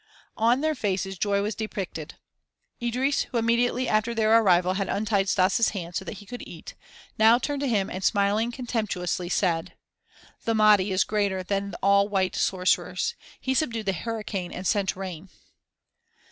On 0.39 0.61
their 0.61 0.73
faces 0.73 1.15
joy 1.19 1.43
was 1.43 1.53
depicted. 1.53 2.15
Idris, 2.81 3.25
who 3.25 3.37
immediately 3.37 3.87
after 3.87 4.15
their 4.15 4.35
arrival 4.41 4.73
had 4.73 4.89
untied 4.89 5.29
Stas' 5.29 5.69
hands 5.73 5.99
so 5.99 6.05
that 6.05 6.13
he 6.17 6.25
could 6.25 6.41
eat, 6.47 6.73
now 7.19 7.37
turned 7.37 7.59
to 7.61 7.67
him 7.67 7.87
and 7.87 8.03
smiling 8.03 8.51
contemptuously 8.51 9.29
said: 9.29 9.73
"The 10.43 10.55
Mahdi 10.55 10.91
is 10.91 11.03
greater 11.03 11.43
than 11.43 11.75
all 11.83 12.09
white 12.09 12.35
sorcerers. 12.35 13.13
He 13.39 13.53
subdued 13.53 13.85
the 13.85 13.93
hurricane 13.93 14.51
and 14.51 14.65
sent 14.65 14.95
rain." 14.95 15.29